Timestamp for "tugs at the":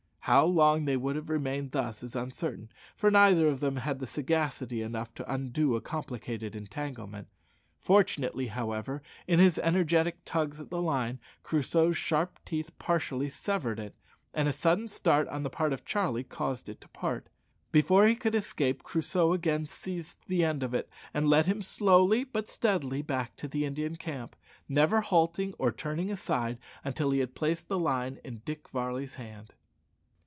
10.23-10.81